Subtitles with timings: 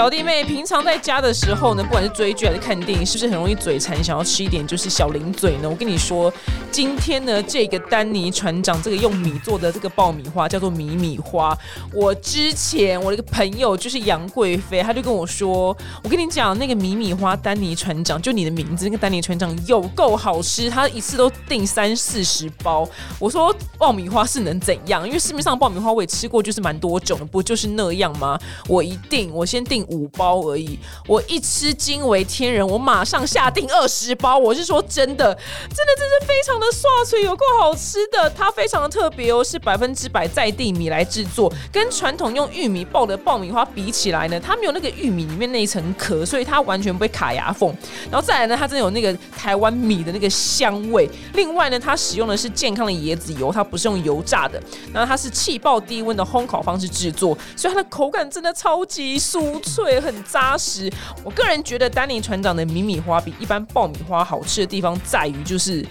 [0.00, 5.68] 表弟妹平常在家的时候呢，不管是追剧还是看电影，是不是很容易嘴馋，想要吃一点就是小零嘴呢？
[5.68, 6.32] 我跟你说，
[6.72, 11.54] 今天呢，这个丹尼船长这个用米做的这个爆米花叫做米米花。
[11.92, 22.88] 我之前我的一个朋友就是杨贵妃，他就跟我说，我跟你讲那个米米花丹尼船长，就你的名字那个丹尼船长有够好吃，他一次都订三四十包。
[23.18, 25.06] 我说爆米花是能怎样？
[25.06, 28.40] 因为市面上爆米花我也吃过，就是蛮多种的，不就是那样吗？
[28.66, 30.78] 我一定，我先订五包而已。
[31.06, 34.38] 我一吃惊为天人，我马上下定二十包。
[34.38, 38.30] 我是说真的，真的，真是非常的刷脆，有够好吃的。
[38.30, 47.74] 它非常的特别哦，是百分之百在地米来制作，跟传统用玉米爆的爆米花比起来呢，它没有那个玉米里面那一层壳，所以它完全不会卡牙缝。
[48.10, 51.08] 然后再来呢，它真的有那个台湾米的那个香味。
[51.34, 54.60] 另外呢，它使用的是健康的椰子油，它不是用油炸的。
[54.92, 60.90] 然后它是气爆低温的烘烤方式制作，所以它的口感真的超级酥脆，很扎实。
[61.24, 65.84] 我个人觉得丹尼船长的米米花比一般爆米花好吃的地方在于，就是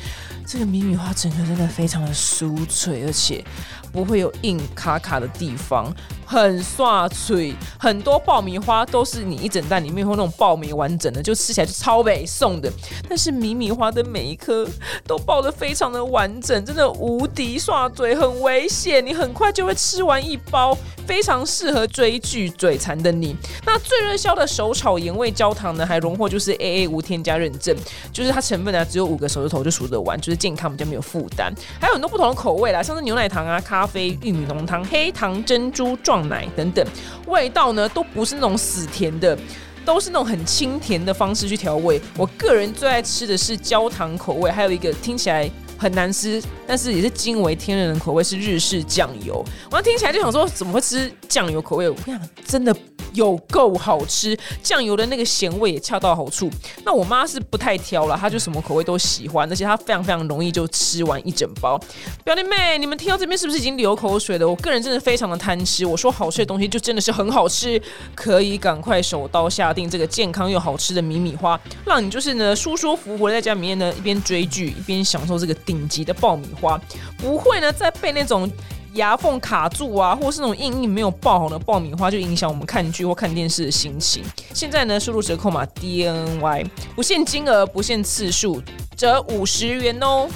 [0.45, 3.43] 这个米米花整个真的非常的酥脆，而且
[3.91, 5.93] 不会有硬卡卡的地方。
[6.25, 12.71] 很刷脆，很多爆米花都是你一整袋里面会那种爆米完整的，就吃起来就超美送的。
[13.09, 14.63] 但是米米花的每一颗
[15.07, 23.35] 都爆的非常的完整，真的无敌刷嘴，很危险，你很快就会吃完一包，非常适合追剧嘴馋的你。
[23.65, 27.75] 那最热销的手炒盐味焦糖呢，还荣获就是 A A 无添加认证，
[28.13, 31.51] 就是它成分呢只有五个手指头就数得完，就是健康比较没有负担。
[31.81, 36.27] 还有很多不同的口味啦，像是牛奶糖啊、咖咖啡、玉米浓汤、黑糖珍珠撞。
[36.27, 36.85] 奶等等，
[37.27, 39.39] 味道呢都不是那种死甜的，
[39.85, 42.01] 都是那种很清甜的方式去调味。
[42.17, 49.43] 我个人最爱吃的是焦糖口味，还有一个听起来很难吃，但是也是惊为天人的口味是日式酱油。
[49.71, 51.89] 我听起来就想说，怎么会吃酱油口味？
[51.89, 52.75] 我跟你讲，真的。
[53.13, 56.47] 有够好吃，酱油的那个咸味也恰到好处。
[56.85, 61.75] 那我妈是不太挑了，她就什么口味都喜欢，而且她非常非常容易就吃完一整包。
[62.23, 64.47] 表弟妹，你们听到这边是不是已经流口水了？
[64.47, 67.81] 我个人真的非常的贪吃，我说好吃的东西就真的是很好吃，
[68.13, 76.81] 可以赶快手刀下定这个健康又好吃的米米花，让你就是呢舒舒服服的在家里面呢一边追剧一边享受这个顶级的爆米花，
[77.19, 78.49] 不会呢再被那种。
[78.95, 84.23] 牙缝卡住啊，或是那种硬硬没有爆红的爆米花，就影响我们看剧或看电视的心情。
[84.51, 86.65] 现在呢，输入折扣码 DNY，
[86.95, 88.59] 不限金额，不限次数，
[88.97, 90.27] 折五十元哦。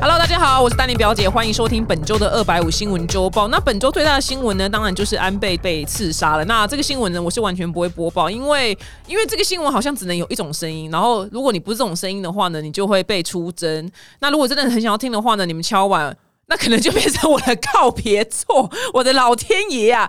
[0.00, 3.48] Hello，大家好，我是丹尼表姐，欢迎收听本周的二百五新闻周报。
[3.48, 6.44] 那本周最大的新闻呢，当然就是安倍被刺杀了。
[6.44, 10.88] 那这个新闻呢，我是完全不会播报，因为因为这个新闻好像只能有一种声音。
[10.92, 13.90] 然后如果你不是这种声音的话呢，你就会被出征。
[14.20, 16.16] 那如果真的很想要听的话呢，你们敲完，
[16.46, 18.70] 那可能就变成我的告别作。
[18.94, 20.08] 我的老天爷啊！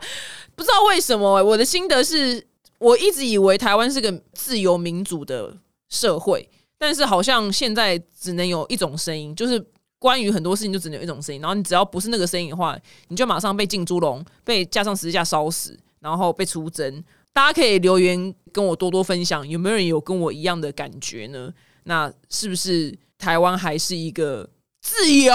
[0.56, 2.46] 不知道为什么，我的心得是，
[2.78, 5.52] 我一直以为台湾是个自由民主的
[5.90, 6.48] 社会，
[6.78, 9.66] 但是好像现在只能有一种声音，就是。
[10.00, 12.76] 关于很多事情就只能有一种声音，然后你只要不是那个声音的话，
[13.10, 17.04] 你就马上被进猪笼，被架上十字架烧死，然后被出征。
[17.32, 21.54] 大家可以留言跟我多多分享，有没有人有跟我一样的感觉呢？
[21.84, 24.50] 那是不是台湾还是一个
[24.82, 25.34] 自由、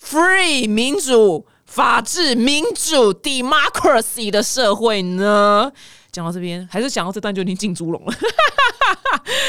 [0.00, 5.72] free、民主、法治、民主 democracy 的社会呢？
[6.12, 8.12] 讲到这边，还是讲到这段就已经进猪笼了。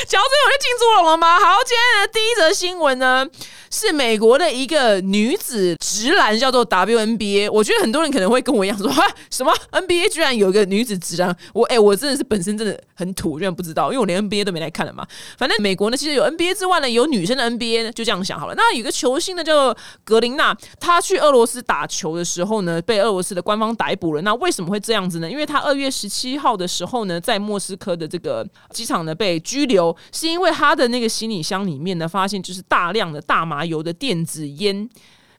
[0.08, 1.38] 讲到这边我就进猪笼了吗？
[1.38, 3.28] 好，今天的第一则新闻呢。
[3.76, 7.50] 是美国的一个女子直男，叫做 WNBA。
[7.52, 15.04] 我觉得很多人可能会跟我一样说：“哈，什么 NBA 居然有一个女子直男？”我哎，我真的是本身真的很土，居然不知道，因为我连 NBA 都没来看了嘛。
[15.40, 18.54] 反正美国呢，其实有 NBA 之外呢，有女生的 NBA 呢，就这样想好了。
[18.56, 24.22] 那有个球星呢，叫格林娜，她去俄罗斯打球的时候呢，被俄罗斯的官方逮捕了。
[24.22, 25.28] 那为什么会这样子呢？
[25.28, 33.64] 因为她二月十七号的时候呢，在莫斯科的这个机场呢被拘留，是因为他的那个行李箱里面呢，发现就是大量的大麻。
[33.64, 34.90] 油的电子烟，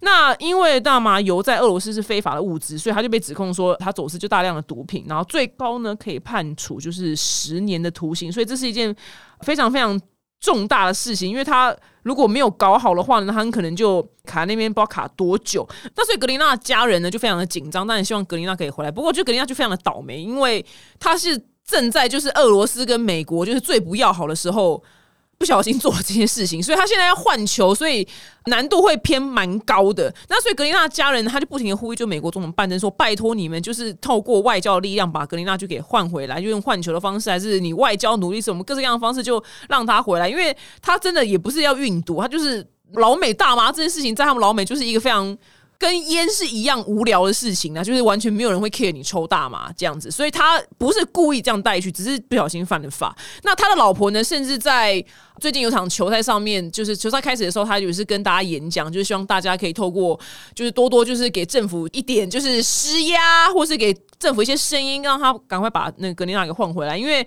[0.01, 8.97] 那因为大麻油在俄罗斯是非法的物质，所以他就被指控说他走私就大量的毒品，然后最高呢可以判处就是十年的徒刑，所以这是一件
[9.41, 10.01] 非常非常
[10.45, 15.67] 重大的事情，因为他如果没有搞好的话呢，他很可能就卡那边不知道卡多久。
[15.97, 18.91] 那所以格林纳家人呢就非常的紧张，但是希望格林纳可以回来。
[18.91, 20.63] 不过就格林纳就非常的倒霉，因为
[21.01, 24.83] 他是正在就是俄罗斯跟美国就是最不要好的时候。
[25.39, 28.07] 不小心做了这件事情，所以他现在要换球，所以
[28.47, 30.15] 难度会偏蛮高的。
[30.29, 40.29] 那所以格林娜家人他就不停的呼吁，就美国总统拜登说：“拜托你们，就是透过外交的力量把格林娜就给换回来，就用换球的方式，还是你外交努力什么各式各样的方式，就让他回来。
[40.29, 45.37] 因为他真的也不是要运毒，他就是老美大妈这件事情，在他们老美就是一个非常。
[45.79, 53.15] 跟烟是一样无聊的事情啊，就是完全没有人会 care 你抽大麻这样子，所以他不是故意这样带去，只是不小心犯了法。
[53.43, 55.05] 那他的老婆呢，甚至在
[55.41, 60.19] 最近有场球赛上面，就是球赛开始的时候，他就是跟大家演讲，就是希望大家可以透过，
[60.55, 67.27] 就是多多就是给政府一点就是施压，或是给政府一些声音，让他赶快把那个格林纳给换回来，因为。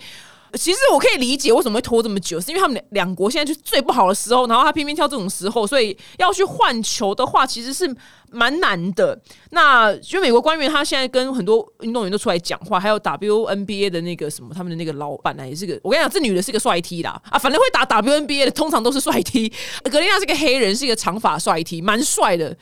[0.58, 7.90] 其实我可以理解为什么会拖这么久，是因为他们两国现在就最不好的时候，然后他偏偏挑这种时候，所以要去换球的话，其实是
[8.32, 9.20] 蛮难的。
[9.52, 19.52] 那就美国官员他现在跟很多运动员都出来讲话，还有 WNBA 的那个什么，他们的那个老板呢，也是个我跟你讲，这女的是个帅 T 啦啊，反正会打 WNBA 的通常都是帅 T。
[19.92, 22.56] 格林娜是个黑人，是一个长发帅 T，蛮帅的。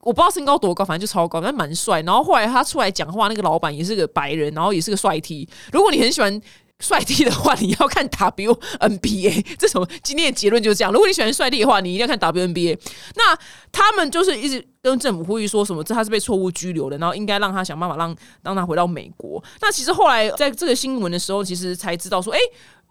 [0.00, 2.02] 我不知道身高多高，反正就超高，但蛮帅。
[2.02, 5.48] 然后后来他出来讲话，那个老板也是个白人，然后也是个帅 T。
[5.72, 6.40] 如果你很喜欢。
[6.82, 9.56] 帅弟的话，你要看 WNBA。
[9.56, 9.88] 这什么？
[10.02, 10.92] 今天的结论就是这样。
[10.92, 12.76] 如果你喜欢帅弟的话，你一定要看 WNBA。
[13.14, 13.38] 那
[13.70, 15.82] 他们就是一直跟政府呼吁说什么？
[15.84, 19.42] 这他是被错误拘留的，然后应该让他想办法让让他回到美国。
[19.60, 22.38] 那其实后来在这个新闻的时候，其实才知道说，哎，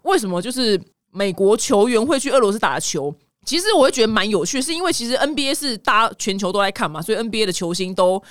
[0.04, 0.80] 为什么就是
[1.12, 3.14] 美国球员会去俄罗斯打球？
[3.44, 8.22] 其实我会觉得蛮有趣，是因为其实 NBA 是大家全球都在看嘛，所以 NBA 的球星都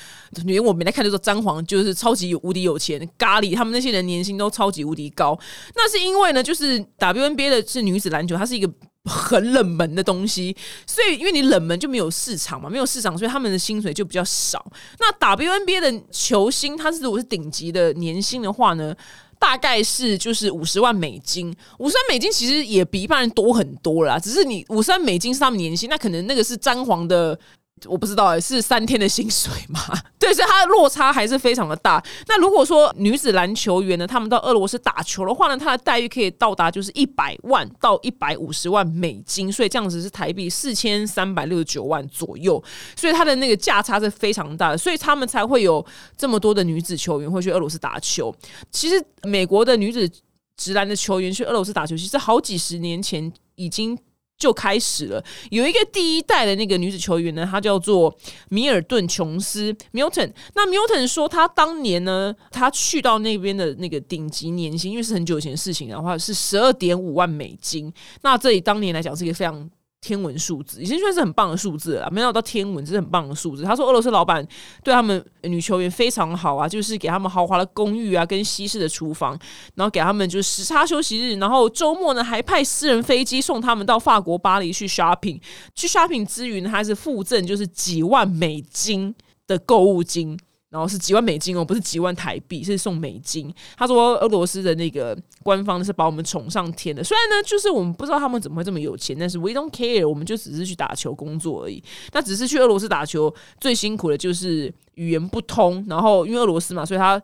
[0.46, 5.38] 连我没来看，就说詹皇就是超级无敌有钱，咖喱他们那些人年薪都超级无敌高。
[5.76, 8.72] 那是因为呢，就是 WNBA 的是女子篮球，它是一个
[9.04, 10.56] 很冷门的东西，
[10.88, 14.66] 所以因为你冷门就没有市场嘛，没有市场，所以他们的薪水就比较少。
[15.00, 18.96] 那 WNBA 的球星，他是如果是顶级的年薪的话呢？
[19.42, 24.20] 大概是就是五十万美金，五十万美金其实也比一般人多很多啦。
[24.20, 27.38] 只是你五十万美金是他们年薪，那可能那个是詹皇的。
[27.86, 29.80] 我不知道是三天的薪水吗？
[30.20, 32.04] 对，所以它的落差还是非常的大。
[32.28, 42.64] 那如果说女子篮球员呢，他们到俄罗斯打球的话呢，她的待遇可以到达就是一百万到一百五十万美金，所以这样子是台币四千三百六十九万左右。
[42.96, 45.84] 所以它的那个价差是非常大的，所以他们才会有
[46.16, 48.34] 这么多的女子球员会去俄罗斯打球。
[48.70, 50.10] 其实美国的女子
[50.56, 53.98] 直男的球员去俄罗斯打球，其实好几十年前已经。
[54.42, 58.12] 就开始了，有一个第一代的那个女子球员呢，她叫做
[58.50, 60.32] 米尔顿琼斯 （Milton）。
[60.56, 67.94] 那 Milton 说，她当年呢，她去到那边的那个顶级年薪，因为是很久以前的事情的话，是十二点五万美金。
[68.24, 69.70] 那这里当年来讲，是一个非常。
[70.02, 73.62] 天文数字已经算是很棒的数字了，没有到天文，这是很棒的数字。
[73.62, 74.46] 他说，俄罗斯老板
[74.84, 79.38] 对他们女球员非常好啊，就是给他们豪华的公寓啊，跟西式的厨房，
[79.76, 85.40] 然后给他们就是时差休息日，然后周末呢还派私人飞机送他们到法国巴黎去 shopping。
[85.76, 89.14] 去 shopping 之余呢，还是附赠就是几万美金
[89.46, 90.36] 的购物金。
[90.72, 93.54] 然后是几万美金哦，不是几万台币，是送美金。
[93.78, 97.04] 他说俄罗斯的那个官方是把我们宠上天的。
[97.04, 101.84] 虽然呢，就是我们不知道他们怎么会这么有钱，但是 we don't care，我们就只是去打球工作而已。
[102.14, 107.22] 那只是去俄罗斯打球最辛苦的就是语言不通，然后因为俄罗斯嘛，所以他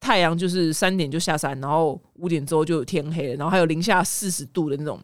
[0.00, 5.00] 太阳就是三点就下山，然后五点之后就天黑了，然后还有零下四十度的那种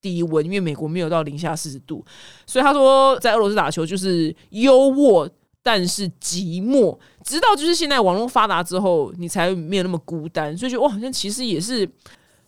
[0.00, 2.04] 低温，因为美国没有到零下四十度，
[2.46, 5.28] 所以他说在俄罗斯打球就是优渥。
[5.64, 11.78] 但是寂寞，直到就是现在网络发达之后，你才没有那么孤单，所以就哇，好像其实也是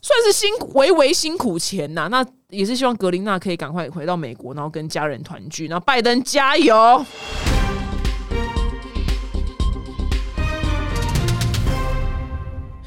[0.03, 2.09] 算是辛苦，微微辛苦钱呐。
[2.11, 5.67] 那也是希望格林娜可以赶快回到美国，然后跟家人团聚。
[5.67, 7.05] 然后拜登加油！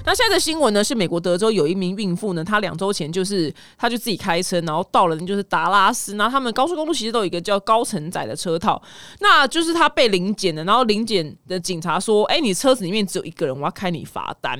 [0.09, 0.83] 那现在的新闻呢？
[0.83, 8.81] 是美国德州有一名孕妇呢，她两周前就是她就自己开车，然后到了就是达拉斯，然后他们高速公路其实都有一个叫高承载的车套，
[9.19, 14.59] 那就是她被临检的，然后临检的警察说：“哎，你车子里面只有一个人，我要开你罚单。”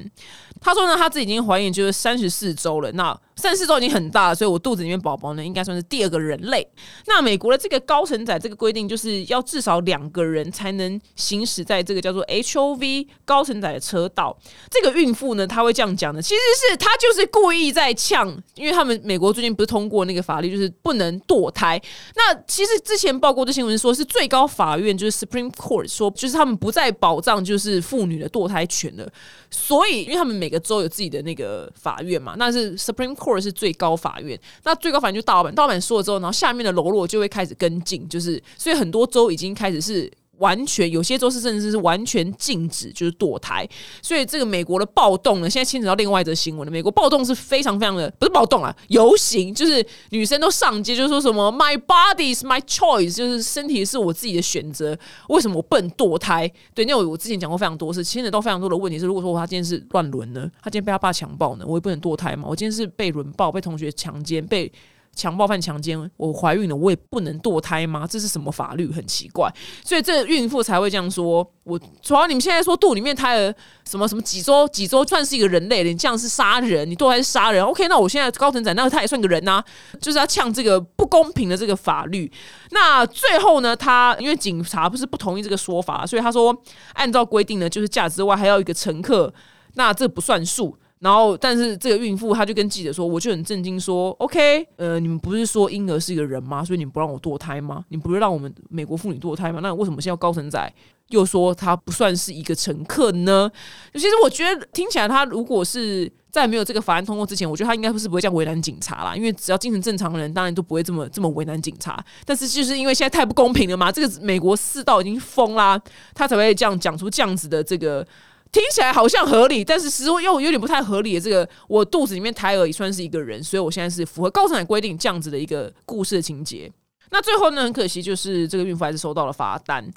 [0.62, 3.20] 她说呢，她自己已经怀孕就是三十四周了，那。
[3.40, 6.68] 三四周已经很大了，所以我肚子里面宝宝呢，应该算是第二个人类。
[7.08, 14.38] 那美国的这个高承载这个规定，就是要至少两个人才能行驶在这个叫做 H O V 高承载的车道。
[14.70, 21.82] 这个孕妇呢，她会这样讲的，其实是她就是故意在呛，因为他们美国最近不是通过那个法律，就是不能堕胎。
[22.16, 29.10] 那其实之前报过这新闻说，是最高法院就是 Supreme Court 说，就是他们不再保障就是妇女的堕胎权了。
[29.50, 33.40] 所以，因为他们每个州有自己的那个法院嘛，那是 Supreme Court。
[33.40, 40.12] 是最高法院，那最高法院就大老板，大老板说了之后，然后下面的喽啰就会开始跟进，就是所以很多州已经开始是。
[40.40, 43.68] 完全有些州是甚至是完全禁止，就是堕胎。
[44.02, 46.72] 所以这个美国的暴动呢，现在牵扯到另外一则新闻了。
[46.72, 54.98] 美国暴动是非常非常的，不是暴动啊，游行，就是女生都上街，就说什么 “My body is my choice”，就是身体是我自己的选择。
[55.28, 56.52] 为什么我不能堕胎？
[56.74, 62.48] 对，那我我之前讲过非常多次，牵扯到非常多的问题是：如果说他今天是乱伦呢，他今天被他爸强暴呢，我也不能堕胎嘛？
[62.48, 64.72] 我今天是被轮暴，被同学强奸，被。
[65.16, 68.08] 强暴犯强奸，我怀孕了，我也不能堕胎吗？
[68.10, 68.90] 这是什么法律？
[68.92, 71.46] 很奇怪，所以这孕妇才会这样说。
[71.64, 73.54] 我主要你们现在说肚里面胎儿
[73.86, 77.64] 什么什么几周几周算是一个人类你这样是杀人，你堕胎是杀人。
[77.64, 79.64] OK，那我现在高成仔，那他也算个人呐，
[80.02, 82.32] 就是要呛这个不公平的这个法律。
[82.72, 86.56] 那最后呢，他因为警察不是不同意这个说法，所以他说
[86.94, 89.32] 按照规定呢，就是价之外还要一个乘客，
[89.76, 90.78] 那这不算数。
[91.00, 96.62] 然后，但是这个孕妇她就跟记者说，我就很震惊说，OK，呃，你们不是说婴儿是一个人吗？
[96.64, 97.86] 所以你不让我堕胎吗？
[97.88, 99.62] 你不是让我们美国妇女堕胎吗？
[99.64, 100.74] 那为什么现在高承仔
[101.08, 103.50] 又说他不算是一个乘客呢？
[103.94, 112.04] 其实我觉得听起来，他如果是在没有这个法案通过之前，我觉得他应该不是不会这样为难警察啦，因为只要精神正常的人，当然都不会这么这么为难警察。
[112.26, 115.82] 但是就是因为现在太不公平了嘛，这个美国世道已经疯啦，
[116.14, 118.06] 他才会这样讲出这样子的这个。
[118.52, 121.20] 听起来好像合理，但是实又又有点不太合理。
[121.20, 126.72] 这个我肚子里面胎儿也算是一个人，所以我现在是符合高层规定这样子的一个故事的情节。
[127.12, 129.88] 那最后呢，很可惜就是这个孕妇还是收到了罚单。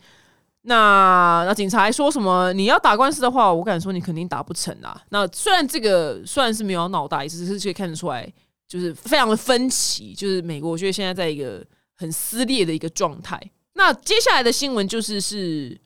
[0.63, 2.53] 那那警察还说什么？
[2.53, 5.01] 你要打官司的话，我敢说你肯定打不成啊。
[5.09, 8.31] 那虽然这个虽然是没有闹大，只是可以看得出来，
[8.69, 10.15] 就是非常的分歧。
[10.15, 11.65] 就是美国，我觉得现在在一个
[11.97, 13.41] 很撕裂的一个状态。
[13.73, 15.81] 那接下来的新闻就是是。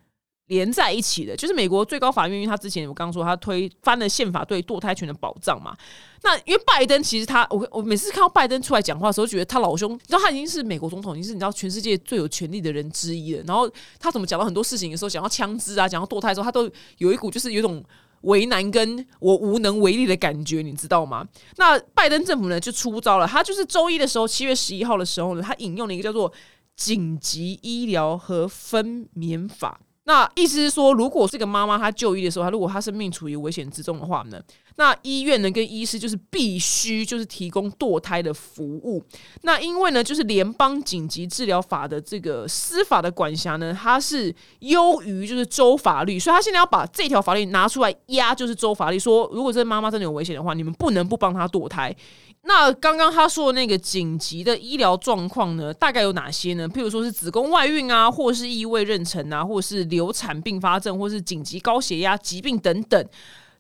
[0.46, 5.76] 连在一起的，就是美国最高法院，因为他之前我刚刚说他推翻了宪法对堕胎权的保障嘛。
[6.22, 13.42] 那因为拜登其实他，我我每次看到拜登出来讲话的时候，觉得他老兄，你知道他已经是美国总统，已经是你知道全世界最有权力的人之一了。
[13.46, 17.82] 然后他怎么讲到很多事情的时候，讲到枪支啊，讲到堕胎的时候，他都有一股就是有种
[18.22, 21.26] 为难跟我无能为力的感觉，你知道吗？
[21.56, 26.32] 那拜登政府呢就出招了，他就是周一的时候，七月十一号的时候呢，他引用了一个叫做
[26.76, 29.80] 紧急医疗和分娩法。
[30.06, 34.40] 那意思是说，如果这个妈妈她就医的时候，她如果她生命处于危险之中的话呢，
[34.76, 39.02] 那医院呢跟医师就是必须就是提供堕胎的服务。
[39.42, 51.94] 那因为呢，就是联邦紧急治疗法的这个司法的管辖呢，它是优于就是州法律，所以他现在要把这条法律拿出来压，就是州法律说，如果这妈妈真的有危险的话，你们不能不帮她堕胎。
[52.48, 56.68] 那刚刚他说的那个紧急的医疗状况呢，大概有哪些呢？
[56.68, 63.04] 譬如说是子宫外孕啊，或是异位妊娠啊，或是流产并发症，或是紧急高血压疾病等等，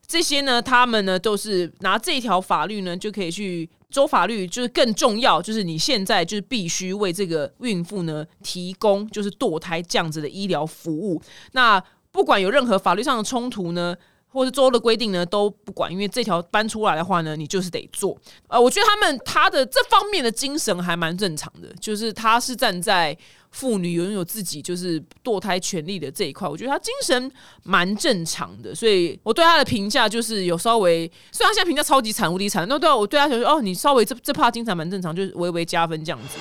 [0.06, 11.20] 这些呢，他们呢都是拿这条法律呢就可以去州法律，就是更重要，就是你现在就是必须为这个孕妇呢提供就是堕胎这样子的医疗服务。
[11.50, 13.96] 那不管有任何法律上的冲突呢？
[14.36, 18.14] 或者州的规定呢都不管，因为这条搬出来的话呢，你就是得做。
[18.48, 23.16] 呃，我觉得他们他的这方面的精神还蛮正常的，就是他是站在
[23.50, 28.74] 妇女拥有自己就是堕胎权利的这一块，我觉得他精神蛮正常的。
[28.74, 36.38] 所以我对他的评价就是有稍微，虽然现在评价超级惨无敌惨，那对我对他就说，哦，你稍微这这怕精神蛮正常，就是微微加分这样子。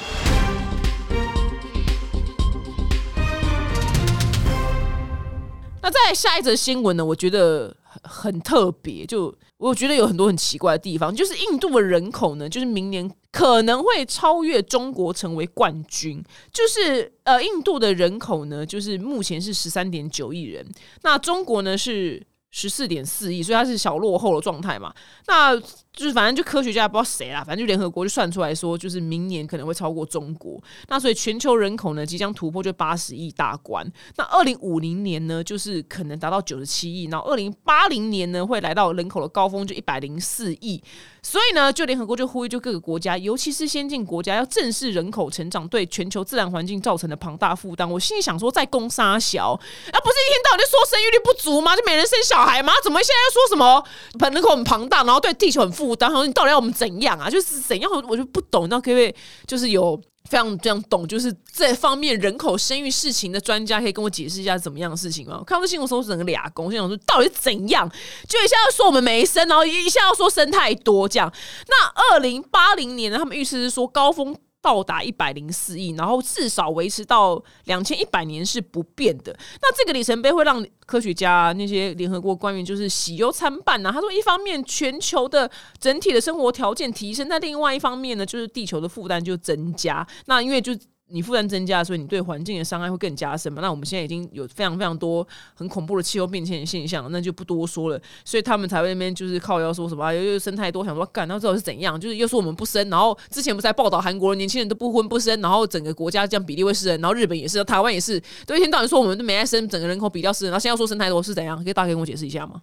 [5.82, 7.06] 那在下一则新闻呢？
[7.06, 7.74] 我觉得。
[8.04, 16.24] 很特别，就我觉得有很多很奇怪的地方，就是印度的人口呢，就是明年可能会超越中国成为冠军。
[16.52, 20.66] 就是呃，印度的人口呢，就是目前是十三点九亿人，
[21.04, 24.94] 那中国呢是十四点四亿，所以它是小落后的状态嘛。
[25.28, 25.60] 那
[25.96, 30.62] 就是反正就科学家不知道谁啦，反正就联合国就算出来说，就是明年可能会超过中国。
[30.90, 33.86] 那所以全球人口呢即将突破就八十亿大关。
[34.18, 37.06] 那二零五零年呢，就是可能达到九十七亿。
[37.06, 40.84] 然后二零八零年呢，会来到人口的高峰，就一百零四亿。
[41.24, 47.90] 所以呢，就联合国就呼吁，就各个国家，尤其是先进国家，要正视人口成长对全球自然环境造成的庞大负担。
[47.90, 51.76] 我心里想说，在攻杀小，啊，不是一天到晚就说生育率不足吗？
[51.76, 52.74] 就没人生小孩吗？
[52.84, 55.85] 怎么现在又说什么人口很庞大，然后对地球很负？
[55.86, 57.30] 负担，你到底要我们怎样啊？
[57.30, 58.68] 就是怎样，我就不懂。
[58.70, 59.14] 那可不可以
[59.46, 59.96] 就是有
[60.30, 65.44] 非常非常懂，就是这方面人口生育事情的专家，可以跟我解释一下怎么样的事情吗？
[65.46, 67.90] 看到这新闻时候，整个俩公，心想说到底怎样？
[68.28, 71.32] 就一下要说我们没生，然后一下要说生太多，这样。
[71.68, 73.18] 那二零八零年呢？
[73.18, 74.36] 他们预测是说高峰。
[74.66, 79.32] 到达一百零四亿，然后至少维持到两千一百年是不变的。
[79.62, 83.92] 那这个里程碑会让科学家那些联合国官员就是喜忧参半呢？
[83.94, 85.48] 他说，一方面全球的
[85.80, 90.06] 整体的生活条件提升，那另外一方面呢，就是地球的负担就增加。
[90.26, 90.76] 那因为就
[91.08, 93.62] 你负担增加，所以你对环境的伤害会更加深嘛？
[93.62, 98.02] 那我们现在已经有非常非常多很恐怖的气候变迁的现象，那就不多说了。
[98.24, 102.00] 所以他们才会那边就是靠要说什么，又生太多，想说干，那之后是怎样？
[102.00, 111.64] 就是又说我们不生，然后之前不是在报道韩国年轻人都不婚不生，然后整个国家这样比例会失衡，然后日本也是，台湾也是，都一天到晚说我们都没爱生，整个人口比较失衡，然后现在说生太多是怎样？
[111.64, 112.60] 可以大概跟我解释一下吗？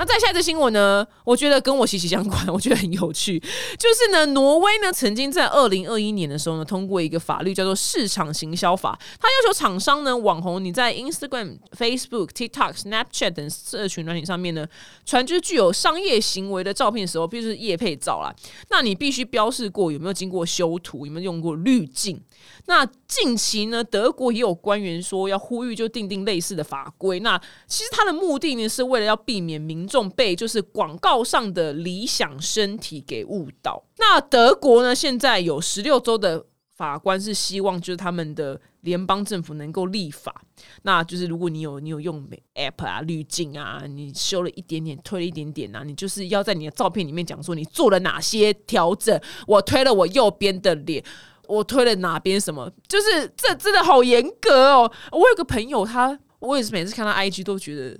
[0.00, 1.06] 那再下一则新闻呢？
[1.24, 3.38] 我觉得跟我息息相关， 我觉得很有趣。
[3.38, 14.66] 就是呢，挪威呢曾经在二零二一年的时候呢，通过一个法律叫做市场行销法，它要求厂商呢，网红你在 Instagram、Facebook、TikTok、Snapchat 等社群软体上面呢，
[15.04, 18.34] 传就是具有商业行为的照片的时候，必须是叶配照啦。
[18.70, 22.18] 那你必须标示过有没有经过修图，有没有用过滤镜。
[22.66, 27.20] 那近期呢，德国也有官员说要呼吁就定定类似的法规。
[27.20, 33.82] 那其实它的目的呢，是为了要避免民众被就是广告上的理想身体给误导。
[33.98, 40.42] 那德国呢，现在有十六周的法官是希望就是他们的联邦政府能够立法。
[40.82, 49.20] 那就是如果你有你有用 app 啊滤镜啊，你修了一点点，推了一点点啊，你就是要在你的照片里面讲说你做了哪些调整。
[49.46, 51.02] 我推了我右边的脸。
[51.50, 52.70] 我推了哪边什么？
[52.86, 54.92] 就是这真的好严格哦！
[55.10, 57.98] 我有个朋友，他我也是每次看到 IG 都觉得，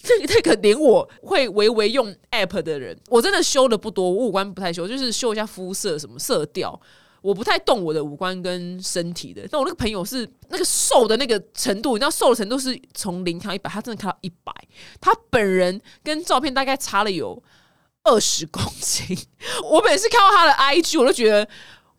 [0.00, 6.80] 这个这个连我会微微用 App 的人，我真的修的不多，我五官不太修，就是修一下肤色什么色调，
[7.20, 9.42] 我不太动我的五官跟身体的。
[9.50, 14.52] 但我那个朋友是那个瘦的那个程度，你知道瘦的程度是从零到一百，他真的看到一百，
[15.00, 17.42] 他本人跟照片大概差了有
[18.04, 19.18] 二十公斤。
[19.64, 21.48] 我每次看到他的 IG，我都觉得。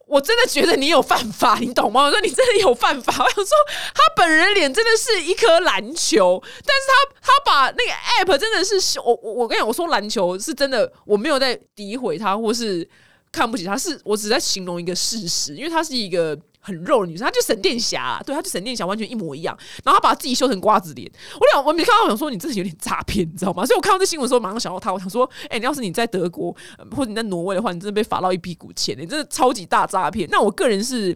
[0.08, 2.04] 我真的觉得你有犯法，你懂吗？
[2.04, 3.12] 我说你真的有犯法。
[3.14, 3.52] 我想说，
[3.94, 7.92] 他本人脸真的是一颗篮球，但是他他把那个
[8.34, 12.88] app 真的是我我我跟你讲，我说篮球是真的，我没有在诋毁他或是
[13.32, 16.38] 看不起他，是我只在形容一个事实，因为他是一个。
[16.66, 19.56] 很肉的女生，她就闪电侠，对，她就闪电侠，完全一模一样。
[19.84, 23.64] 然后她把自己修成瓜子脸，我想我没看到，我想说你真的有点诈骗，你知道吗？
[23.64, 26.56] 所以我看到这新闻的时候，马上想到她，我想说，哎，你要是你在德国
[26.96, 30.28] 或者你在挪威的话，你真的被罚到一屁股钱，你真的超级大诈骗。
[30.32, 31.16] 那我个人是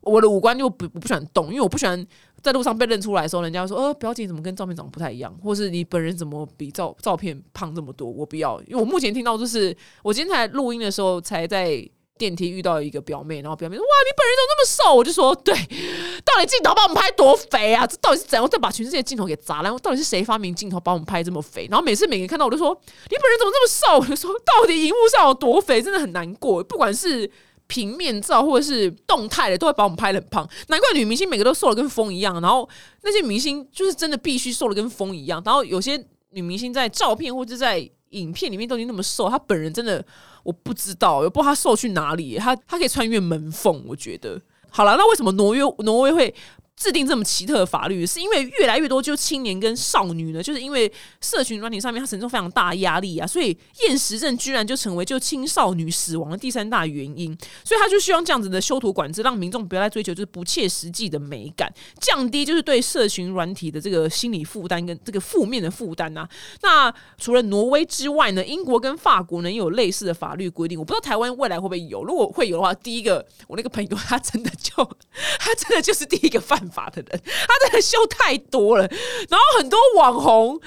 [0.00, 2.06] 我的五官就不我不喜欢动，因为我不喜欢
[2.40, 8.08] 在路上被认出来的时候，人家说，呃，表姐怎么跟照片长得不太一样，或是你本人怎么比照照片胖这么多？
[8.10, 11.86] 我不要，因为我目前听到就是我今天才录音的时候才在。
[12.18, 15.54] 电梯遇到一个表妹，然后表妹说：“哇，你本人怎么那么瘦？”我就说：“对，
[16.24, 17.86] 到底镜头把我们拍多肥啊？
[17.86, 18.48] 这到底是怎样？
[18.48, 19.76] 再把全世界镜头给砸烂？
[19.78, 21.66] 到底是谁发明镜头把我们拍这么肥？
[21.70, 22.70] 然后每次每个人看到我就说：
[23.10, 23.98] 你本人怎么这么瘦？
[24.00, 25.82] 我就说：到底荧幕上有多肥？
[25.82, 26.62] 真的很难过。
[26.64, 27.30] 不管是
[27.66, 30.48] 平面照或者是动态的，都会把我们拍的很胖。
[30.68, 32.40] 难怪女明星每个都瘦的跟风一样。
[32.40, 32.68] 然后
[33.02, 35.42] 那些明星就是真的必须瘦的跟风一样。
[35.44, 40.04] 然后有些女明星在照片或者在影片里面都已经那么瘦，他本人真的。”
[40.46, 42.36] 我不知道，也不知道他瘦去哪里。
[42.36, 44.94] 他他可以穿越门缝，我觉得好了。
[44.96, 46.32] 那为什么挪威挪威会？
[46.76, 50.90] 制定这么奇特的法律，是因为越来越多就青年跟少女呢，就是因为
[51.22, 57.36] 社群软体上面它承受非常大压力啊，所以厌食症居然就成为就青少女死亡的第三大原因。
[57.64, 66.28] 所以他就希望这样子的修图管制，让民众不要再追求就是不切实际的美感，降低就是对社群软体的这个心理负担跟这个负面的负担呐。
[66.60, 70.78] 那除了挪威之外呢，英国跟法国呢也有类似的法律规定。
[70.78, 74.84] 我不知道台湾未来会不会有，如果会有的话，第一个我那个朋友他真的就
[75.38, 76.65] 他真的就是第一个犯。
[76.68, 78.86] 法的人，他真的修太多了，
[79.28, 80.60] 然后很多网红，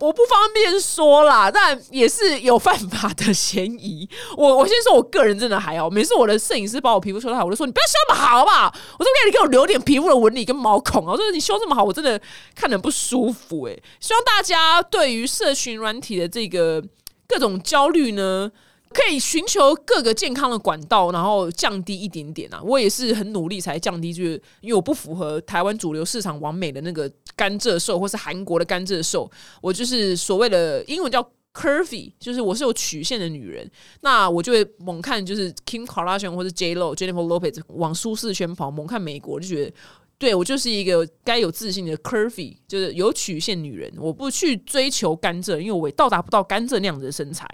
[0.00, 4.08] 我不方便说啦，但也是有犯法的嫌疑。
[4.36, 8.74] 我 我先说，我个人真的还好，每次我的摄影师把我皮肤修的好，我就说你不要修那么好，好不好？
[8.98, 11.12] 我说你给我留点皮肤的纹理跟毛孔啊！
[11.12, 12.20] 我说你修这么好，我真的
[12.54, 13.64] 看着不舒服。
[13.64, 16.82] 哎，希望大家对于社群软体的这个
[17.28, 18.50] 各种焦虑呢。
[18.94, 22.62] 可以寻求各个健康的管道，然后降低一点点啊！
[22.62, 29.28] 我也是很努力才降低，就是因为我不符合台湾主流市场完美的那个甘蔗瘦，或是韩国的甘蔗瘦，
[29.60, 31.20] 我就是所谓的英文叫
[31.52, 33.68] curvy，就是我是有曲线的女人。
[34.02, 39.72] 那我就会猛看就是 Kim Kardashian 或者 J Lo、Jennifer Lopez 往舒适圈跑，猛看美国就觉得，
[40.18, 43.92] 对我就是一个该有自信的 curvy，就是有曲线女人。
[43.98, 47.44] 我不去追求甘蔗，因为我也到达不到甘蔗那样子的身材。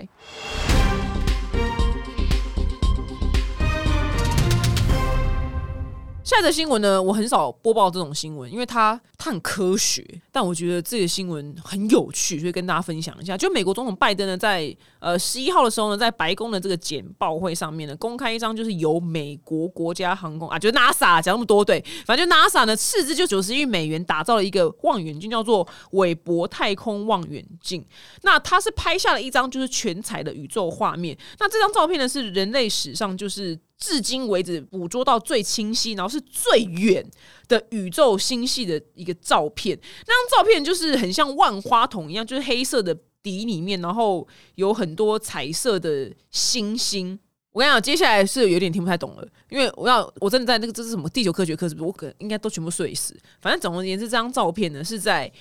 [6.41, 13.37] 下一则新闻呢，我很少播报这种新闻，因为它它很科学，但我觉得这个新闻很有趣，所以跟大家分享一下。
[13.37, 27.85] 就美国总统拜登呢，在呃十一号的时候呢，在白宫的这个简报会上面呢，公开一张就是由美国国家航空啊，就 NASA 讲那么多对，反正就 NASA 呢斥资就九十亿美元打造了一个望远镜，叫做韦伯太空望远镜。
[28.23, 31.15] 那它是拍下了一张就是全彩的宇宙画面。
[31.39, 33.59] 那这张照片呢，是人类史上就是。
[33.81, 37.05] 至今为止捕捉到最清晰，然后是最远
[37.49, 39.77] 的宇宙星系的一个照片。
[40.07, 47.19] 那张照片就是很像万花筒一样，就是黑色的底里面，然后有很多彩色的星星。
[47.53, 51.87] 我跟你讲，接下来是有点听不太懂了，因为我要我真的在那个这是什么地球科学课，是不是？
[51.87, 53.19] 我可能应该都全部睡死。
[53.41, 55.33] 反正总而言之，这张照片呢是在。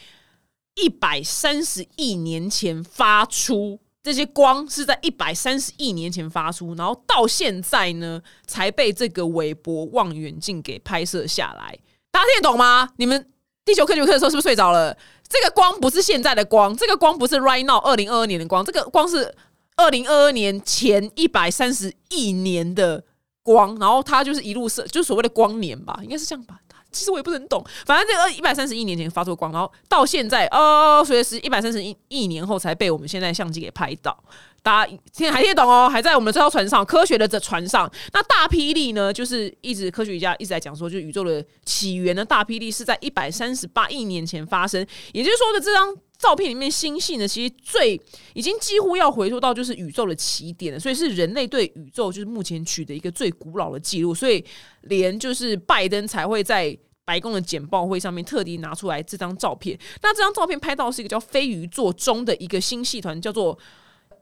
[0.76, 3.78] 一百三十亿年前发出。
[4.02, 11.78] 这些光是在一百三十亿年前发出，然后到现在呢，才被这个韦伯望远镜给拍摄下来。
[12.12, 12.90] 大家听得懂吗？
[12.98, 13.30] 你们
[13.66, 14.98] 地球科学课的时候是不是睡着了？
[15.28, 19.36] 这个光不是现在的光，这个光不是 right now 二零二二年的光，这个光是
[19.76, 23.04] 二零二二年前一百三十亿年的
[23.44, 26.60] 光，然后它就是一路射就是所谓的光年吧，应该是这样吧。
[26.92, 34.18] 其实我也不是很懂，反正这个一百三十亿年前发出光，然后到现在哦，所以是一百三十亿亿年后才被我们现在相机给拍到。
[34.62, 35.88] 大家听还听得懂哦？
[35.88, 37.90] 还在我们这艘船上，科学的这船上。
[38.12, 39.12] 那大霹雳呢？
[39.12, 44.86] 就是一直科学家一直在讲说，就宇宙的起源呢，大霹雳是在一百三十八亿年前发生。
[45.14, 48.00] 也就是说的，这张照片里面星系呢，其实最
[48.34, 50.80] 已经几乎要回溯到就是宇宙的起点了。
[50.80, 54.14] 所以是人类对宇宙就是目前取得一个最古老的记录。
[54.14, 54.44] 所以
[54.82, 59.80] 连就是拜登才会在白宫的简报会上面特地拿出来这张照片。
[60.04, 63.58] 那这张照片拍到是一个叫飞鱼座中的一个星系团，叫做。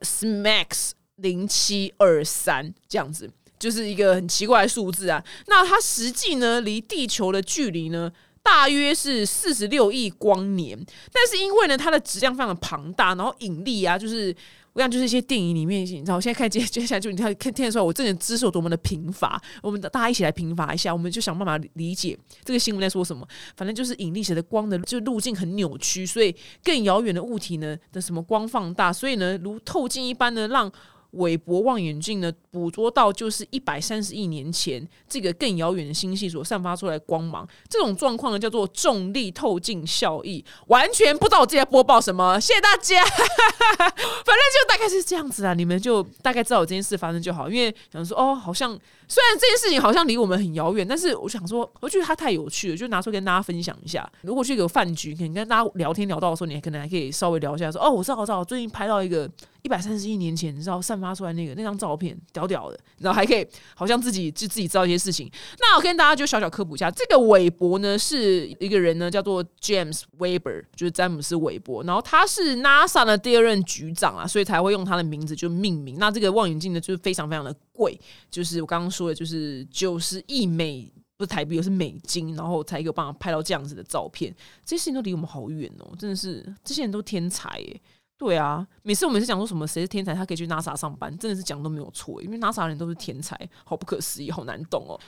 [0.02, 5.26] SMAX 零七二三这样子，就是一个很奇怪的数字啊。
[5.48, 8.14] 那它实际呢，离地球的距离呢，
[8.48, 10.78] 大约是四十六亿光年。
[11.12, 14.34] 但是因为呢，它的质量非常的庞大，然后引力啊，就是。
[14.74, 19.42] 我想就是一些电影里面，你知道，我现在看接接下来就你看看听得出来，我这个知识有多么的贫乏。
[19.64, 23.28] 我们大家一起来贫乏一下，我们就想办法理解这个新闻在说什么。
[23.56, 30.72] 反正就是引力学的光的就路径很扭曲，所以更遥远的物体呢的什么光放大，所以呢如透镜一般的让。
[31.12, 37.48] 韦伯望远镜呢，捕捉到就是一百三十亿年前这个更遥远的星系所散发出来的光芒。
[37.70, 40.44] 这种状况呢，叫做重力透镜效应。
[40.68, 43.04] 完全不知道我自己在播报什么，谢谢大家。
[43.06, 47.50] 反正就大概是这样子啊，你们就大概知道有这件事发生就好。
[47.50, 54.10] 因为想说，哦，好像虽然这件事情好像离我们很遥远，但是我想说，我觉得它太有趣了，就拿出跟大家分享一下。
[54.22, 59.30] 如果去一个饭局，可能跟大家聊天聊到的时候，你还可能还可以稍微聊一下，说，哦，我知道，我知道，最近拍到一个。
[59.64, 65.30] 一百三十亿年前，你知道散发出来那个那张照片，屌屌的，然后还可以好像自己就自己知道一些事情。
[65.60, 71.84] 那我跟大家就小小科普一下，这个韦伯呢是一个人呢，叫做 James Weber，就是詹姆斯韦伯。
[71.84, 75.98] 然后他是 NASA 的第二任局长啊，所以才会用他的名字就命名。
[76.00, 78.00] 那这个望远镜呢，就是非常非常的贵，
[78.32, 84.36] 就是我刚刚说的，就是九十亿美不是台币，而是美金，然后才有办法拍到这样子的照片。
[84.66, 87.82] 这些事情都离我们好远哦，真的是这些人都天才耶。
[88.18, 95.00] 对啊，每次我每次讲说什么谁是天才，他可以去 NASA 上班，真的是讲都没有错，因为 NASA 人都是天才，好不可思议，好难懂哦。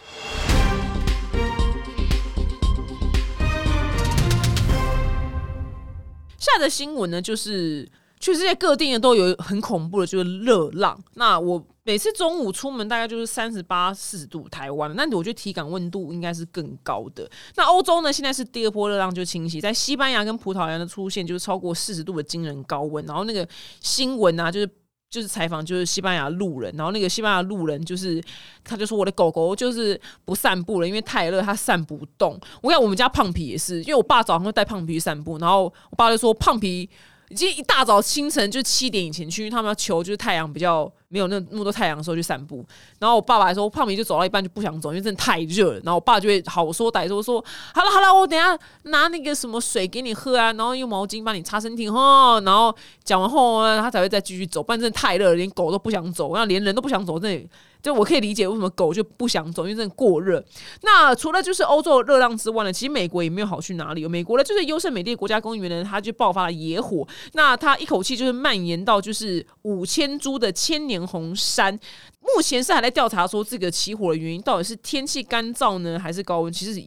[6.38, 11.00] 下的新闻呢，就是全世界各地呢都有很恐怖的，就是热浪。
[11.16, 11.66] 那我。
[11.86, 17.28] 每次中午出门大概就是三十八、四十度，台湾，那我觉得体感温度应该是更高的。
[17.56, 18.14] 那欧洲呢？
[18.14, 23.04] 现在是第二波热浪就侵袭，在西班牙跟葡萄牙的出现就是超过四十度的惊人高温。
[23.08, 23.48] 然后那个
[23.80, 24.70] 新闻啊，就是
[25.10, 28.24] 就是采访就是西班牙路人，然后那个西班牙路人就是
[28.64, 32.40] 他就说我的狗狗就是不散步了，因为太热，它散不动。
[32.62, 36.88] 我看我们家胖皮也是，因为我爸早上会带胖皮去散步，然后我爸就说胖皮
[37.30, 40.92] 已经一大早清晨就七点以前去，因为他们要求就是太阳比较。
[41.12, 42.64] 没有那那么多太阳的时候去散步，
[43.00, 45.80] 然后我爸爸还说胖米就走到一半就不想走，因为真的太热了。
[45.80, 52.40] 然后我爸就会好说歹说说好了好了，我等下拿那个什么水给你喝啊，然后用毛巾帮你擦身体哈。
[52.42, 52.72] 然后
[53.04, 57.18] 讲完后，他才会再继续走，不然真的太热了，连狗都不想走，然后连人都不想走。
[57.18, 57.44] 这
[57.82, 60.44] 就我可以理解为什么狗就不想走，因为真的过热。
[60.84, 64.08] 那除了就是欧洲热浪之外呢，其实美国也没有好去哪里。
[64.08, 71.00] 美国呢，就是优胜美地国家公园呢，它就爆发了野火，那它一口气就是蔓延到就是五千株的千年。
[71.10, 71.74] 红杉
[72.22, 76.54] 目前是还在调查，说这个起火的原因到底是天气干燥呢，还是高温？
[76.54, 76.80] 其实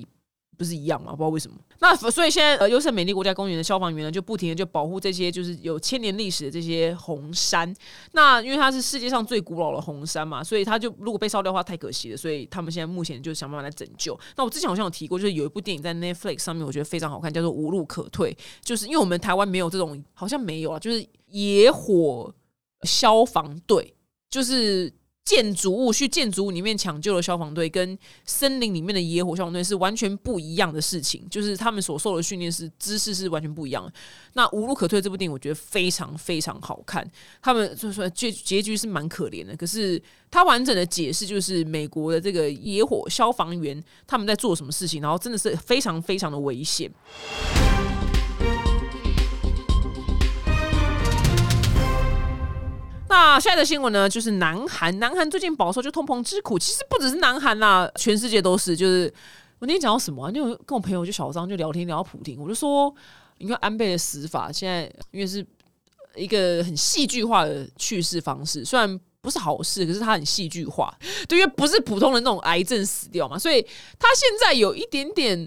[0.62, 1.10] 不是一样吗？
[1.10, 1.56] 不知道为什么。
[1.80, 7.74] 那所以现在呃，优胜美丽国家公园的消防员呢，就不停的就保护这些就是有千年历史的这些红山。
[8.12, 12.16] 那因为它是世界上最古老的红山嘛，所以它就如果被烧掉的话太可惜了。
[12.16, 14.18] 所以他们现在目前就想办法来拯救。
[14.36, 18.32] 那我之前好像有提过，就是有一部电影在 Netflix 上面，我觉得非常好看，叫做《无路可退》。
[18.62, 22.32] 就是因为我们台湾没有这种，好像没有啊，就是野火
[22.82, 23.94] 消防队。
[24.30, 24.90] 就是
[25.24, 31.24] 建筑物去建筑物里面抢救的消防队，跟森林里面的野火消防队是完全不一样的事情。
[31.30, 33.92] 就是他们所受的训练是知识是完全不一样的。
[34.32, 37.08] 那无路可退这部电影，我觉得非常非常好看。
[37.40, 46.90] 他们就是说结结局是蛮可怜的，可是他完整的解释就是美国的这个野火消防员他们在做什么事情，然后真的是非常非常的危险。
[53.12, 56.58] 那现在的新闻呢，就是南韩，南韩最近饱受就通膨之苦。
[56.58, 58.74] 其实不只是南韩啦，全世界都是。
[58.74, 59.12] 就是
[59.58, 62.92] 我那天讲到什么，就跟我朋友就小张就聊天聊到普京，我就说，
[63.36, 65.46] 你看安倍的死法，现在因为是
[66.14, 70.98] 一个很戏剧化的去世方式，虽然不是好事，可是他很戏剧化，
[71.28, 73.60] 对，因为不是普通的那种癌症死掉嘛，所以
[73.98, 75.46] 他现在有一点点。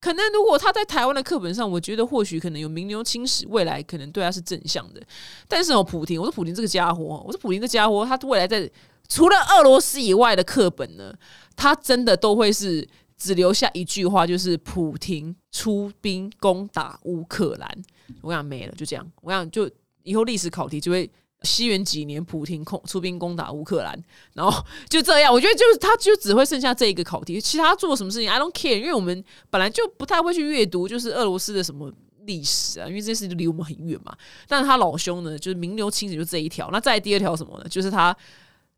[0.00, 5.02] 可能如果他在台湾的课本上，我觉得或许可能有名流青史，未来可能对他是正向的。
[5.48, 8.70] 但是哦，普廷，我说普廷这个家伙，我说普廷这家伙，他未来在
[9.08, 11.12] 除了俄罗斯以外的课本呢，
[11.56, 17.82] 他真的都会是只留下一句话，就是普廷出兵攻打乌克兰。
[18.22, 19.10] 我想没了，就这样。
[19.22, 19.68] 我想就
[20.02, 21.10] 以后历史考题就会。
[21.42, 23.96] 西元几年，普廷空出兵攻打乌克兰，
[24.34, 25.32] 然后 就这样。
[25.32, 28.76] 我觉得就是他，就只会剩下这一个考题，其他做什么事情，I don't care。
[28.76, 31.92] 因为我们本来就不太会去阅读，就是俄罗斯的什么
[32.24, 34.12] 历史啊，因为这件事就离我们很远嘛。
[34.48, 36.70] 但是他老兄呢，就是名留青史就这一条。
[36.72, 37.68] 那再第二条什么呢？
[37.68, 38.16] 就是他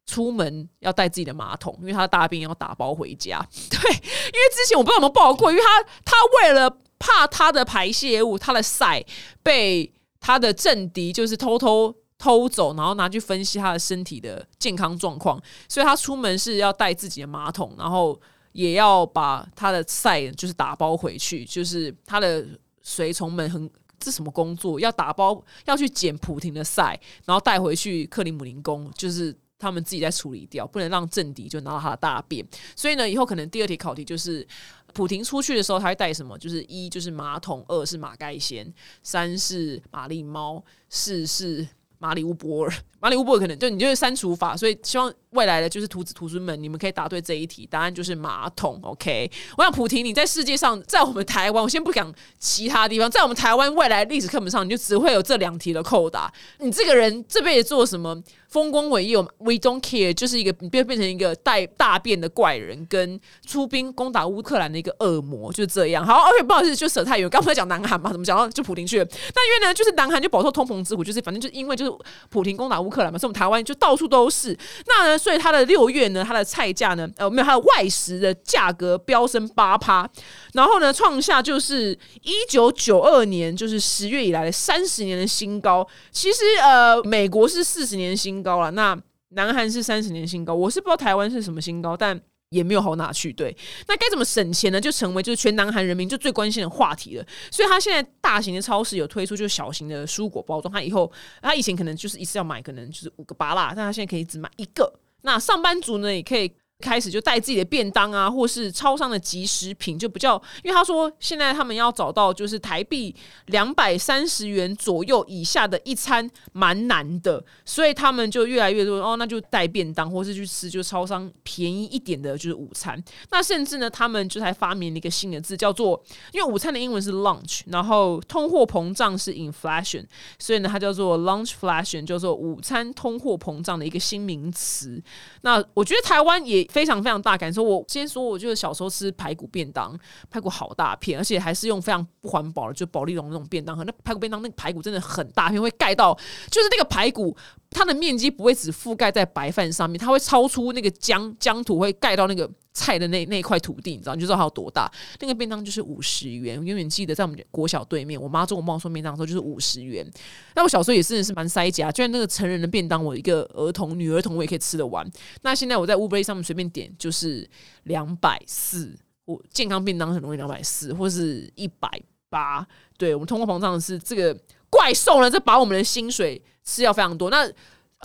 [0.05, 3.39] 出门要带自己的马桶，因为他大便要打包回家。
[3.71, 6.69] 对，因为之前我不知道有没有报过，因为他他为了
[6.99, 9.03] 怕他的排泄物，他的塞
[9.43, 11.95] 被他的政敌就是偷偷。
[12.21, 18.21] 偷走，然后拿去分析他的身体的健康状况，所以他出门是要带自己的马桶，然后
[18.53, 22.47] 也要把他的赛就是打包回去，就是他的
[22.83, 32.47] 随从们很这什么工作要打包要去捡普廷的赛，然后带回去克里姆林宫，就是他们自己在处理掉，不能让政敌就拿到他的大便。
[32.77, 34.47] 所以呢，以后可能第二题考题就是
[34.93, 36.37] 普廷出去的时候他会带什么？
[36.37, 38.71] 就是一就是马桶，二是马盖先，
[39.03, 41.67] 三是玛丽猫，四是。
[42.01, 48.79] 马里乌波尔，马里乌波尔可能就你就是删除法，所以希望未来的就是徒子徒孙们，你们可以答对这一题，答案就是马桶。
[48.83, 56.33] OK，我想普婷，你在世界上，在我们台湾，我先不讲其他地方，在我们台湾未来历史课本上，你就只会有这两题的扣答。
[56.59, 58.23] 你这个人这辈子做什么？
[58.51, 66.05] 丰功伟业，We don't care，就是一个变变成一个带大便的怪人，跟出兵攻打乌克兰的一个恶魔，就是这样。
[66.05, 67.31] 好，OK，不好意思，就扯太远。
[67.31, 69.05] 刚才讲南韩嘛，怎么讲到就普京去了？
[69.09, 71.93] 那因为呢，就是南韩就饱受通膨之苦，就是反正就因为就是
[72.29, 74.59] 普京攻打乌克兰嘛，所以我们台湾就到处都是。
[74.89, 80.11] 那，所以它的六月呢，它的菜价呢，呃，没有它的外食的价格飙升八趴，
[80.55, 85.87] 然后呢，创下就是一九九二年就是十月以来的三十年的新高。
[86.11, 88.31] 其实呃，美国是四十年新。
[88.43, 88.97] 高了，那
[89.31, 92.19] 南韩是三十年新高，我是不知道台湾是什么新高，但
[92.51, 93.33] 也没有好哪去。
[93.33, 93.55] 对，
[93.87, 94.81] 那该怎么省钱呢？
[94.81, 97.27] 就成为就是全南韩人民就最关心的话题了。
[97.51, 101.11] 所以，他现在大型的超市有推出就小型的蔬果包装，他以后
[101.43, 105.00] 他以前可能就是一次要买可能就是五个八辣，但他现在可以只买一个。
[105.23, 106.53] 那上班族呢，也可以。
[106.81, 113.15] 开始就带自己的便当啊，或是超商的即食品，就比较，因为他说现在他们要找到就是台币
[113.47, 123.01] 两百三十元左右以下的一餐蛮难的，所以他们就越来越多哦，那就带便当，或是去吃就超商便宜一点的就是午餐。
[123.31, 130.05] 那甚至呢，他们就才发明了一个新的字，叫做因为午餐的英文是 lunch，然后通货膨胀是 inflation，
[130.39, 135.03] 所以呢，它叫做 lunchflation，叫做午餐通货膨胀的一个新名词。
[135.43, 136.67] 那我觉得台湾也。
[136.71, 137.63] 非常非常大感受。
[137.63, 139.99] 我先说，我就是小时候吃排骨便当，
[140.31, 143.85] 排骨好大片，而且还是用非常不环保的，就宝丽龙那种便当盒。
[143.85, 146.15] 那排骨便当那个排骨真的很大片，会盖到，
[146.51, 147.37] 就是那个排骨
[147.71, 152.49] 它的面积不会只覆盖在白饭上面，它会超出那个浆浆土，会盖到那个
[152.81, 154.15] 菜的那那块土地，你知道？
[154.15, 154.91] 你就知道它有多大。
[155.21, 160.11] 那个便当就是五十元，我永远记得在我们国小对面，我妈中午帮我送便当的时候就是五十元。
[160.55, 165.07] 那我小时候也真的是蛮塞家，就然那个成人的便当，我一个儿童女儿童我也可以吃得完。
[165.43, 166.71] 那现在我在乌龟上面随便。
[166.71, 167.51] 点就是
[167.83, 172.65] 两百四，我健康便当很容易两百四，或是一百八。
[172.97, 174.33] 对我们通货膨胀是这个
[174.71, 177.29] 怪兽呢，这把我们的薪水吃掉非常多。
[177.29, 177.51] 那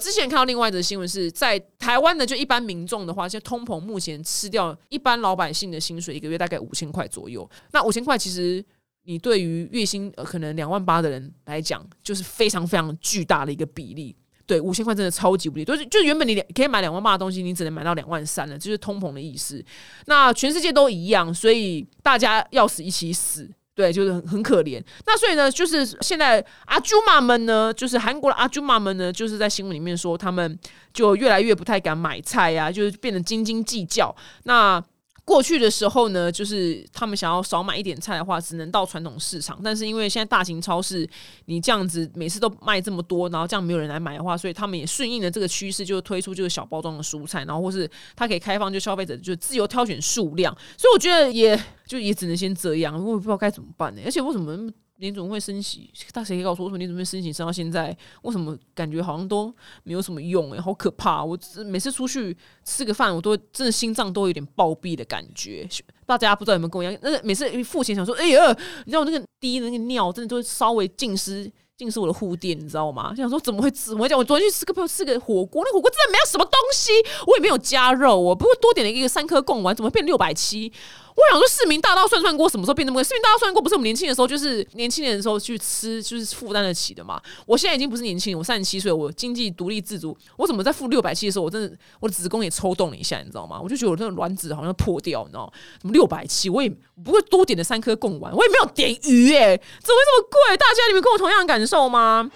[0.01, 7.49] 之前看到另外一则新闻是在台湾的，就一般民众的话，现在通膨目前吃掉一般老百姓的薪水，一个月大概五千块左右。
[7.71, 8.63] 那五千块其实
[9.03, 14.15] 你对于月薪可能两万八的人来讲，就是非常非常巨大的一个比例。
[14.47, 19.63] 对，五千块真的超级无敌，就是就原本你可以买两万八的东西，你只能买到两万三了，就是通膨的意思。
[20.05, 24.81] 那全世界都一样，所以大家要死一起死，对，就是很很可怜。
[25.05, 30.57] 那所以呢，就是现在阿朱妈们呢，就是韩国的阿朱妈们呢，就是在新闻里面说，他们
[30.93, 34.15] 就越来越不太敢买菜呀，就是变得斤斤计较。
[34.43, 34.81] 那
[35.25, 39.59] 过去的时候呢，就是他们想要少买一点菜的话，只能到传统市场。
[39.63, 41.09] 但是因为现在大型超市，
[41.45, 50.55] 你这样子每次都卖这么多，然后这样没有人来买的话，所以他们也顺应了这个趋势，就推出这个小包装的蔬菜，然后或是它可以开放，就消费者就自由挑选数量。
[50.77, 54.01] 所以我觉得也就也只能先这样，我也不知道该怎么办呢。
[54.05, 59.53] 而且为什么联总会升息，大谁可以告诉我，为什么联总会升息升到现在，为什么感觉好像都
[59.83, 60.51] 没有什么用？
[60.53, 61.23] 哎，好可怕！
[61.23, 65.67] 我每次出去吃个饭，我都真的心脏都有点暴毙的感觉。
[66.05, 66.99] 大家不知道有没有跟我一样？
[67.01, 71.51] 那每次付钱想说，哎呀，你知道我那个滴的那个尿，真的都会稍微浸湿。
[71.77, 73.13] 竟是我的护垫，你知道吗？
[73.13, 73.69] 想说怎么会？
[73.69, 74.17] 怎么讲？
[74.17, 76.93] 我昨天去吃个朋友吃个火锅，那火锅真的没有什么东西，
[77.27, 80.71] 我也没有加肉，我不过多点了一个三颗贡丸，怎么变六百七？
[81.15, 83.03] 我想说，市民大道涮涮锅什么时候变那么贵？
[83.03, 87.21] 市民大道涮涮锅不是我们年轻的时候，就是年轻人的时候去吃，就是负担得起的嘛。
[87.45, 93.59] 我现在已经不是年轻人，我三十七岁，我经济独立自主，我怎么在付六百七的时候，我真的我的子宫也抽动了一下，你知道吗？
[93.63, 95.53] 我就觉得我那个卵子好像破掉，你知道吗？
[95.79, 96.49] 怎么六百七？
[96.49, 96.69] 我也
[97.01, 100.57] 不会多点了三颗贡丸，我也没有点鱼，哎，怎么会这么贵？
[100.57, 102.29] 大家你们跟我同样的感受吗？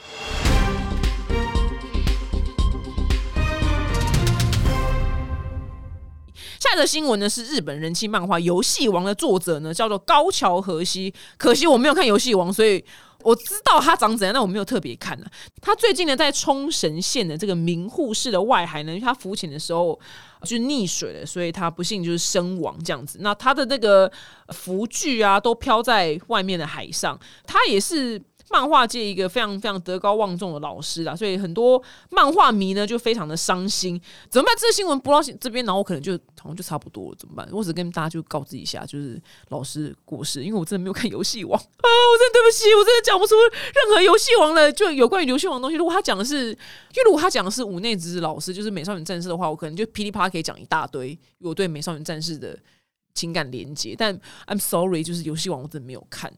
[6.59, 12.83] 下一则新闻呢是日本人气漫画《游戏王》的作者呢叫做高桥和希，可惜我没有看《游戏王》，所以
[13.23, 15.25] 我知道他长怎样，但我没有特别看呢。
[15.61, 19.97] 他最近呢在冲绳县的这个名护市的外海呢，因为他浮潜的时候
[20.43, 23.19] 就溺水了，所以他不幸就是身亡这样子。
[23.21, 24.11] 那他的那个
[24.49, 27.17] 浮具啊都飘在外面的海上，
[27.47, 28.21] 他也是。
[28.51, 33.99] 漫画界一个非常非常德高望重的老师啦，所以很多漫画迷呢就非常的伤心。
[34.29, 34.55] 怎么办？
[34.57, 37.15] 这新闻播到这边，然后我可能就好像就差不多了。
[37.17, 37.47] 怎么办？
[37.51, 45.77] 我只跟大家就告知一下，就是老师过世，因为我真的没有看游戏王啊， 我真的对不起，我真的讲不出任何游戏王的就有关于游戏王的东西。
[45.77, 52.57] 如果他讲的是，因为如果他讲的是五内直老师，就是美少女战士的话，我可能就噼里啪啦可以讲一大堆我对美少女战士的
[53.13, 53.95] 情感连接。
[53.97, 56.33] 但 I'm sorry，就是游戏王我真的没有看。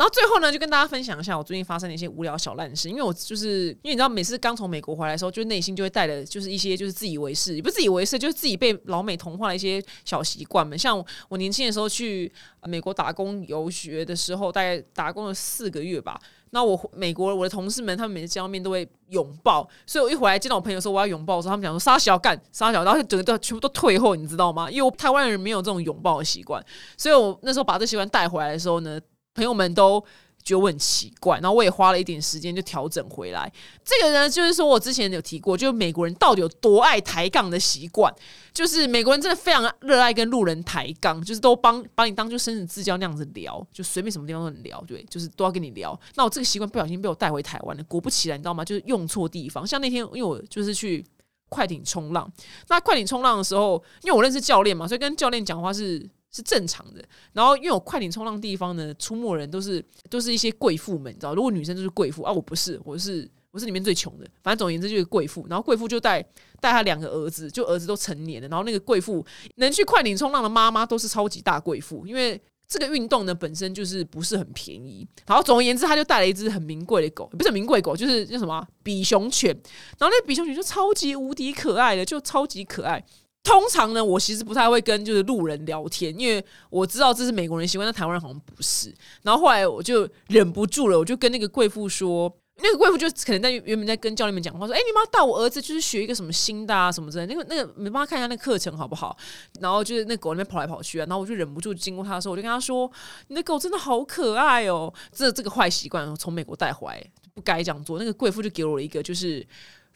[0.00, 2.88] 然后最后呢，就跟大家分享一下我最近发生的一些无聊小烂事。
[2.88, 10.78] 因为我就是因为你知道，每次刚从美国回来的时候，就内心就会带的，就是一些就是自以为是，也不是自以为是，就是自己被老美同化的一些小习惯们。
[10.78, 12.32] 像我年轻的时候去
[12.64, 16.18] 美国打工游学的时候，大概打工了四个月吧。
[16.52, 24.70] 那我美国我的同事们，他们每次见到面都会拥抱，所以我一回来见到我朋友说我要拥抱的时候，他们讲说杀小干杀小，然后整个都全部都退后，你知道吗？
[24.70, 26.64] 因为我台湾人没有这种拥抱的习惯，
[26.96, 28.98] 所以我那时候把这习惯带回来的时候呢。
[29.34, 30.00] 朋友们都
[30.42, 33.52] 觉得我很奇怪，然后我也花了一点时间就调整回来。
[33.84, 38.12] 这个呢，就是说我之前有提过，就是美国人到底有多爱抬杠的习惯，
[38.54, 45.98] 就是美国人真的非常热爱跟路人抬杠，就是都帮把你当就生死之交那样子聊，就随便什么地方都能聊，对，就是都要跟你聊。
[46.14, 48.64] 那我这个习惯不小心被我带回台湾了，果不其然，你知道吗？
[48.64, 49.66] 就是用错地方。
[49.66, 51.04] 像那天，因为我就是去
[51.50, 52.32] 快艇冲浪，
[52.68, 56.08] 那快艇冲浪的时候，因为我认识教练嘛，所以跟教练讲话是。
[56.32, 61.34] 是正常的，然后因为我快艇冲浪地方呢，出没人都是都是一些贵妇们，你知道？
[61.34, 64.24] 如果女生就是贵妇啊，我不是，我是我是里面最穷的。
[64.42, 66.22] 反正总而言之就是贵妇，然后贵妇就带
[66.60, 75.04] 带她两个儿子，就儿子都成年了，然后那个贵妇能去快艇冲浪的妈妈都是超级大贵妇，因为这个运动呢本身就是不是很便宜。
[75.26, 79.50] 然后总而言之，他就带了一只很名贵的狗，不是名贵狗，就是叫什么比熊犬，
[79.98, 83.04] 然后那比熊犬就超级无敌可爱的，就超级可爱。
[83.42, 88.94] 通常呢，我其实不太会跟就是路人聊天，因为我知道这是美国人习惯，但台湾人好像不是。
[89.22, 92.30] 然后后来我就忍不住了，我就跟那个贵妇说，
[92.62, 99.16] 那个贵妇就可能在原本在跟教练们讲话，说：“哎，你妈带我儿子就是学一个什么新的啊什么之类。”那个那个，你帮他看一下那个课程好不好？
[99.60, 102.90] 然后就是那狗那边跑来跑去啊，然后我就忍不住经过他的时候，我就跟他说
[103.28, 107.02] ：“你的狗真的好可爱哦！”这这个坏习惯从美国带回来，
[107.34, 107.98] 不该这样做。
[107.98, 109.44] 那个贵妇就给我一个就是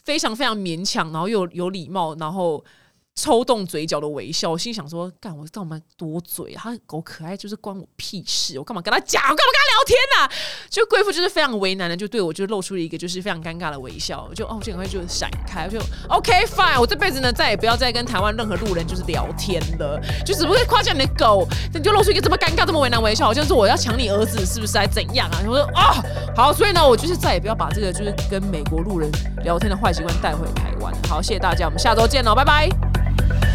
[0.02, 2.64] 非常非常勉强，然后又有礼貌，然后。
[3.14, 6.60] 抽动嘴角的微笑，我心想说：“干，我干嘛多嘴啊？
[6.64, 8.58] 他狗可爱，就是关我屁事！
[8.58, 9.22] 我干嘛跟他讲？
[9.22, 10.34] 我干嘛跟他聊天呢？”
[10.68, 14.28] 就贵妇就是非常为难的，就对我就露出了一个就是非常尴尬的微笑。
[14.34, 16.80] 就哦，就赶快就闪开，就 OK fine。
[16.80, 20.00] 我这辈子呢，再也不要再跟台湾任何路人就是聊天了。
[20.26, 24.76] 就只不过夸奖你的狗，你就露出一个这么尴尬、这么为难微笑，好像是我要抢你儿子，是不是？
[24.76, 25.38] 还怎样啊？
[25.46, 26.02] 我说啊，
[26.34, 29.08] 好，所以呢，我就是再也不要把这个就是跟美国路人
[29.44, 30.92] 聊天的坏习惯带回台湾。
[31.08, 33.03] 好，谢谢大家，我们下周见喽，拜拜。
[33.16, 33.53] Bye.